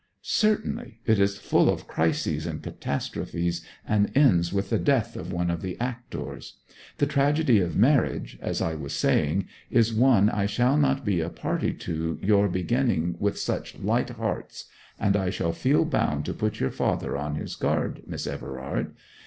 'Certainly. 0.23 0.97
It 1.05 1.19
is 1.19 1.37
full 1.37 1.69
of 1.69 1.85
crises 1.85 2.47
and 2.47 2.63
catastrophes, 2.63 3.63
and 3.87 4.11
ends 4.17 4.51
with 4.51 4.71
the 4.71 4.79
death 4.79 5.15
of 5.15 5.31
one 5.31 5.51
of 5.51 5.61
the 5.61 5.79
actors. 5.79 6.55
The 6.97 7.05
tragedy 7.05 7.59
of 7.59 7.75
marriage, 7.77 8.35
as 8.41 8.63
I 8.63 8.73
was 8.73 8.93
saying, 8.93 9.45
is 9.69 9.93
one 9.93 10.27
I 10.27 10.47
shall 10.47 10.75
not 10.75 11.05
be 11.05 11.19
a 11.19 11.29
party 11.29 11.71
to 11.85 12.17
your 12.19 12.49
beginning 12.49 13.15
with 13.19 13.37
such 13.37 13.77
light 13.77 14.09
hearts, 14.09 14.65
and 14.99 15.15
I 15.15 15.29
shall 15.29 15.53
feel 15.53 15.85
bound 15.85 16.25
to 16.25 16.33
put 16.33 16.59
your 16.59 16.71
father 16.71 17.15
on 17.15 17.35
his 17.35 17.55
guard, 17.55 18.01
Miss 18.07 18.25
Everard. 18.25 18.95